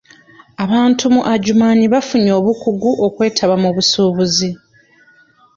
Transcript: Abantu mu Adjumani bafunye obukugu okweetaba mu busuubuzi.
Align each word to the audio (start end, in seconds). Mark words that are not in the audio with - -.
Abantu 0.63 1.03
mu 1.13 1.21
Adjumani 1.33 1.85
bafunye 1.93 2.31
obukugu 2.39 2.89
okweetaba 3.05 3.55
mu 3.63 3.69
busuubuzi. 3.75 4.49